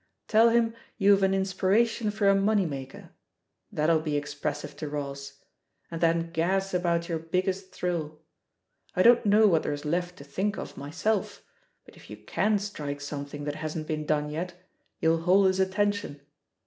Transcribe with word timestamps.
Tell 0.27 0.49
hun 0.49 0.73
youVe 0.99 1.21
an 1.21 1.33
^inspiration 1.33 2.11
for 2.11 2.27
a 2.27 2.33
money 2.33 2.65
maker'— 2.65 3.11
^that'll 3.71 4.03
be 4.03 4.17
ex 4.17 4.33
pressive 4.33 4.75
to 4.77 4.89
Ross— 4.89 5.41
and 5.91 6.01
then 6.01 6.31
gas 6.31 6.73
about 6.73 7.07
your 7.07 7.19
big 7.19 7.45
gest 7.45 7.71
thrill. 7.71 8.19
I 8.95 9.03
don't 9.03 9.27
know 9.27 9.45
what 9.45 9.61
there 9.61 9.73
is 9.73 9.85
left 9.85 10.17
to 10.17 10.23
think 10.23 10.57
of, 10.57 10.75
myself, 10.75 11.43
but 11.85 11.95
if 11.97 12.09
you 12.09 12.17
can 12.17 12.57
strike 12.57 12.99
something 12.99 13.43
that 13.43 13.53
hasn't 13.61 13.85
been 13.85 14.07
done 14.07 14.31
yet, 14.31 14.55
you'll 14.99 15.21
hold 15.21 15.45
his 15.45 15.59
atten 15.59 15.91
tion. 15.91 16.21